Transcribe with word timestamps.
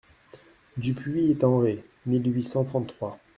(Dupuy 0.79 1.29
et 1.29 1.35
Tenré, 1.37 1.83
mille 2.07 2.33
huit 2.35 2.41
cent 2.43 2.63
trente-trois. 2.63 3.19